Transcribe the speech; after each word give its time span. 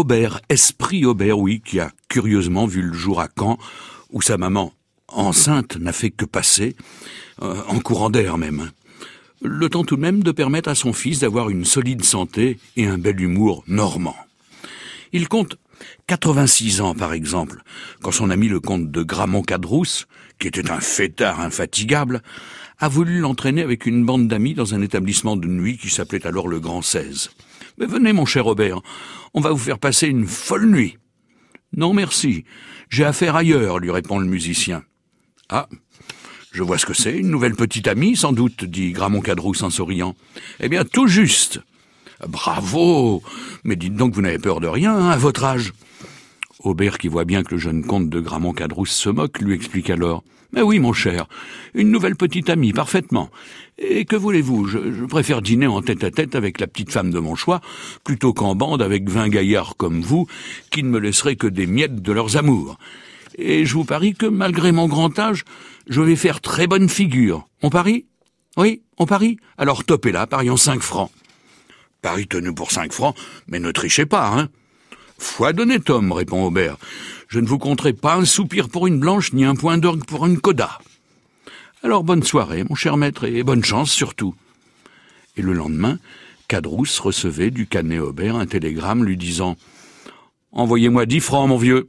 Aubert, 0.00 0.40
esprit 0.48 1.04
Aubert, 1.04 1.38
oui, 1.38 1.60
qui 1.62 1.78
a 1.78 1.92
curieusement 2.08 2.64
vu 2.64 2.80
le 2.80 2.94
jour 2.94 3.20
à 3.20 3.28
Caen, 3.38 3.58
où 4.10 4.22
sa 4.22 4.38
maman, 4.38 4.72
enceinte, 5.08 5.76
n'a 5.76 5.92
fait 5.92 6.08
que 6.08 6.24
passer, 6.24 6.74
euh, 7.42 7.60
en 7.68 7.80
courant 7.80 8.08
d'air 8.08 8.38
même. 8.38 8.70
Le 9.42 9.68
temps 9.68 9.84
tout 9.84 9.96
de 9.96 10.00
même 10.00 10.22
de 10.22 10.32
permettre 10.32 10.70
à 10.70 10.74
son 10.74 10.94
fils 10.94 11.18
d'avoir 11.18 11.50
une 11.50 11.66
solide 11.66 12.02
santé 12.02 12.58
et 12.76 12.86
un 12.86 12.96
bel 12.96 13.20
humour 13.20 13.62
normand. 13.66 14.16
Il 15.12 15.28
compte 15.28 15.58
86 16.06 16.80
ans, 16.80 16.94
par 16.94 17.12
exemple, 17.12 17.62
quand 18.02 18.12
son 18.12 18.30
ami 18.30 18.48
le 18.48 18.60
comte 18.60 18.90
de 18.90 19.02
Gramont-Cadrousse, 19.02 20.06
qui 20.38 20.48
était 20.48 20.70
un 20.70 20.80
fêtard 20.80 21.40
infatigable, 21.40 22.22
a 22.78 22.88
voulu 22.88 23.18
l'entraîner 23.18 23.62
avec 23.62 23.86
une 23.86 24.04
bande 24.04 24.28
d'amis 24.28 24.54
dans 24.54 24.74
un 24.74 24.82
établissement 24.82 25.36
de 25.36 25.46
nuit 25.46 25.76
qui 25.76 25.90
s'appelait 25.90 26.26
alors 26.26 26.48
le 26.48 26.60
Grand 26.60 26.82
16. 26.82 27.30
Mais 27.78 27.86
venez, 27.86 28.12
mon 28.12 28.26
cher 28.26 28.44
Robert, 28.44 28.80
on 29.34 29.40
va 29.40 29.50
vous 29.50 29.58
faire 29.58 29.78
passer 29.78 30.06
une 30.06 30.26
folle 30.26 30.66
nuit. 30.66 30.98
Non, 31.76 31.92
merci. 31.92 32.44
J'ai 32.88 33.04
affaire 33.04 33.36
ailleurs, 33.36 33.78
lui 33.78 33.90
répond 33.90 34.18
le 34.18 34.26
musicien. 34.26 34.82
Ah, 35.48 35.68
je 36.52 36.62
vois 36.62 36.78
ce 36.78 36.86
que 36.86 36.94
c'est, 36.94 37.16
une 37.16 37.30
nouvelle 37.30 37.54
petite 37.54 37.86
amie, 37.86 38.16
sans 38.16 38.32
doute, 38.32 38.64
dit 38.64 38.92
Gramont 38.92 39.20
Cadrousse 39.20 39.62
en 39.62 39.70
souriant. 39.70 40.16
Eh 40.58 40.68
bien, 40.68 40.84
tout 40.84 41.06
juste. 41.06 41.60
Bravo. 42.28 43.22
Mais 43.64 43.76
dites 43.76 43.94
donc, 43.94 44.14
vous 44.14 44.22
n'avez 44.22 44.38
peur 44.38 44.60
de 44.60 44.68
rien, 44.68 44.94
hein, 44.94 45.10
à 45.10 45.16
votre 45.16 45.44
âge. 45.44 45.72
Aubert, 46.60 46.98
qui 46.98 47.08
voit 47.08 47.24
bien 47.24 47.42
que 47.42 47.54
le 47.54 47.60
jeune 47.60 47.84
comte 47.84 48.10
de 48.10 48.20
Gramont 48.20 48.52
Cadrousse 48.52 48.90
se 48.90 49.08
moque, 49.08 49.40
lui 49.40 49.54
explique 49.54 49.90
alors. 49.90 50.22
Mais 50.52 50.62
oui, 50.62 50.80
mon 50.80 50.92
cher, 50.92 51.26
une 51.74 51.90
nouvelle 51.90 52.16
petite 52.16 52.50
amie, 52.50 52.72
parfaitement. 52.72 53.30
Et 53.78 54.04
que 54.04 54.16
voulez-vous? 54.16 54.66
Je, 54.66 55.04
préfère 55.04 55.42
dîner 55.42 55.68
en 55.68 55.80
tête 55.80 56.02
à 56.02 56.10
tête 56.10 56.34
avec 56.34 56.60
la 56.60 56.66
petite 56.66 56.90
femme 56.90 57.10
de 57.10 57.18
mon 57.20 57.36
choix, 57.36 57.60
plutôt 58.04 58.32
qu'en 58.32 58.56
bande 58.56 58.82
avec 58.82 59.08
vingt 59.08 59.28
gaillards 59.28 59.76
comme 59.76 60.00
vous, 60.00 60.26
qui 60.70 60.82
ne 60.82 60.88
me 60.88 60.98
laisseraient 60.98 61.36
que 61.36 61.46
des 61.46 61.66
miettes 61.66 62.02
de 62.02 62.12
leurs 62.12 62.36
amours. 62.36 62.78
Et 63.38 63.64
je 63.64 63.74
vous 63.74 63.84
parie 63.84 64.14
que, 64.14 64.26
malgré 64.26 64.72
mon 64.72 64.88
grand 64.88 65.16
âge, 65.18 65.44
je 65.88 66.00
vais 66.00 66.16
faire 66.16 66.40
très 66.40 66.66
bonne 66.66 66.88
figure. 66.88 67.46
On 67.62 67.70
parie? 67.70 68.06
Oui, 68.56 68.82
on 68.98 69.06
parie? 69.06 69.38
Alors 69.56 69.84
topez 69.84 70.10
là, 70.10 70.26
parions 70.26 70.56
cinq 70.56 70.82
francs. 70.82 71.12
Paris 72.02 72.26
tenu 72.26 72.54
pour 72.54 72.70
cinq 72.70 72.92
francs, 72.92 73.16
mais 73.46 73.58
ne 73.58 73.70
trichez 73.70 74.06
pas, 74.06 74.28
hein 74.28 74.48
Foi 75.18 75.52
d'honnête 75.52 75.90
homme, 75.90 76.12
répond 76.12 76.44
Aubert. 76.44 76.78
Je 77.28 77.40
ne 77.40 77.46
vous 77.46 77.58
compterai 77.58 77.92
pas 77.92 78.16
un 78.16 78.24
soupir 78.24 78.68
pour 78.68 78.86
une 78.86 78.98
blanche, 78.98 79.32
ni 79.32 79.44
un 79.44 79.54
point 79.54 79.76
d'orgue 79.76 80.04
pour 80.04 80.26
une 80.26 80.40
coda. 80.40 80.78
Alors 81.82 82.04
bonne 82.04 82.22
soirée, 82.22 82.64
mon 82.64 82.74
cher 82.74 82.96
maître, 82.96 83.24
et 83.24 83.42
bonne 83.42 83.64
chance 83.64 83.90
surtout. 83.90 84.34
Et 85.36 85.42
le 85.42 85.52
lendemain, 85.52 85.98
Cadrousse 86.48 86.98
recevait 86.98 87.50
du 87.50 87.66
canet 87.66 88.00
Aubert 88.00 88.36
un 88.36 88.46
télégramme 88.46 89.04
lui 89.04 89.16
disant 89.16 89.56
Envoyez-moi 90.52 91.06
dix 91.06 91.20
francs, 91.20 91.48
mon 91.48 91.56
vieux. 91.56 91.88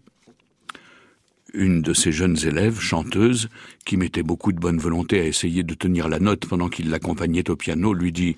Une 1.54 1.82
de 1.82 1.94
ses 1.94 2.12
jeunes 2.12 2.38
élèves, 2.46 2.80
chanteuse, 2.80 3.50
qui 3.86 3.98
mettait 3.98 4.24
beaucoup 4.24 4.52
de 4.52 4.60
bonne 4.60 4.78
volonté 4.78 5.20
à 5.20 5.26
essayer 5.26 5.64
de 5.64 5.74
tenir 5.74 6.08
la 6.08 6.20
note 6.20 6.46
pendant 6.46 6.70
qu'il 6.70 6.90
l'accompagnait 6.90 7.50
au 7.50 7.56
piano, 7.56 7.94
lui 7.94 8.12
dit 8.12 8.38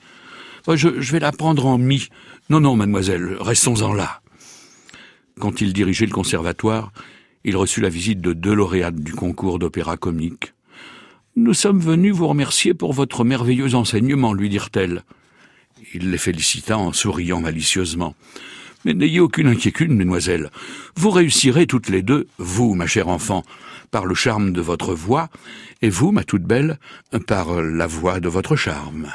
je, 0.67 1.11
vais 1.11 1.19
la 1.19 1.31
prendre 1.31 1.65
en 1.65 1.77
mi. 1.77 2.07
Non, 2.49 2.59
non, 2.59 2.75
mademoiselle, 2.75 3.37
restons-en 3.39 3.93
là. 3.93 4.21
Quand 5.39 5.61
il 5.61 5.73
dirigeait 5.73 6.05
le 6.05 6.11
conservatoire, 6.11 6.91
il 7.43 7.57
reçut 7.57 7.81
la 7.81 7.89
visite 7.89 8.21
de 8.21 8.33
deux 8.33 8.53
lauréates 8.53 8.95
du 8.95 9.13
concours 9.13 9.59
d'opéra 9.59 9.97
comique. 9.97 10.53
Nous 11.35 11.53
sommes 11.53 11.79
venus 11.79 12.13
vous 12.13 12.27
remercier 12.27 12.73
pour 12.73 12.93
votre 12.93 13.23
merveilleux 13.23 13.75
enseignement, 13.75 14.33
lui 14.33 14.49
dirent-elles. 14.49 15.03
Il 15.93 16.11
les 16.11 16.17
félicita 16.17 16.77
en 16.77 16.93
souriant 16.93 17.41
malicieusement. 17.41 18.15
Mais 18.85 18.93
n'ayez 18.93 19.19
aucune 19.19 19.47
inquiétude, 19.47 19.91
mesdemoiselles. 19.91 20.49
Vous 20.95 21.09
réussirez 21.09 21.67
toutes 21.67 21.89
les 21.89 22.01
deux, 22.01 22.27
vous, 22.37 22.75
ma 22.75 22.87
chère 22.87 23.07
enfant, 23.07 23.43
par 23.91 24.05
le 24.05 24.15
charme 24.15 24.53
de 24.53 24.61
votre 24.61 24.93
voix, 24.93 25.29
et 25.81 25.89
vous, 25.89 26.11
ma 26.11 26.23
toute 26.23 26.43
belle, 26.43 26.79
par 27.27 27.61
la 27.61 27.87
voix 27.87 28.19
de 28.19 28.29
votre 28.29 28.55
charme. 28.55 29.07